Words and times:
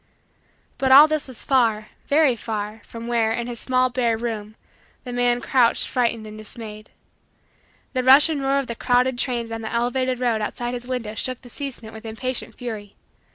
But 0.79 0.91
all 0.91 1.07
this 1.07 1.27
was 1.27 1.43
far, 1.43 1.89
very 2.07 2.35
far, 2.35 2.81
from 2.85 3.05
where, 3.05 3.31
in 3.31 3.45
his 3.45 3.59
small 3.59 3.91
bare 3.91 4.17
room, 4.17 4.55
the 5.03 5.13
man 5.13 5.41
crouched 5.41 5.87
frightened 5.87 6.25
and 6.25 6.35
dismayed. 6.39 6.89
The 7.93 8.01
rush 8.01 8.27
and 8.27 8.41
roar 8.41 8.57
of 8.57 8.65
the 8.65 8.73
crowded 8.73 9.19
trains 9.19 9.51
on 9.51 9.61
the 9.61 9.71
elevated 9.71 10.19
road 10.19 10.41
outside 10.41 10.73
his 10.73 10.87
window 10.87 11.13
shook 11.13 11.41
the 11.41 11.51
casement 11.51 11.93
with 11.93 12.03
impatient 12.07 12.55
fury. 12.55 12.95